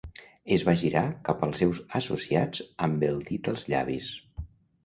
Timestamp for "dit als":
3.31-3.67